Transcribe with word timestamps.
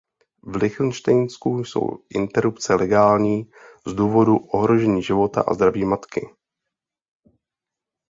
V 0.43 0.55
Lichtenštejnsku 0.55 1.63
jsou 1.63 1.99
interrupce 2.09 2.73
legální 2.75 3.51
z 3.87 3.93
důvodu 3.93 4.37
ohrožení 4.37 5.03
života 5.03 5.43
a 5.47 5.53
zdraví 5.53 5.85
matky. 5.85 6.29